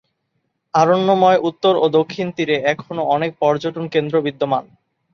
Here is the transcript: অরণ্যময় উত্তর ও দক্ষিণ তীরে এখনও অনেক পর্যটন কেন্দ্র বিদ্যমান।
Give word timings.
অরণ্যময় 0.73 1.39
উত্তর 1.49 1.73
ও 1.77 1.95
দক্ষিণ 1.97 2.27
তীরে 2.35 2.55
এখনও 2.73 3.03
অনেক 3.15 3.31
পর্যটন 3.41 3.85
কেন্দ্র 3.93 4.15
বিদ্যমান। 4.25 4.63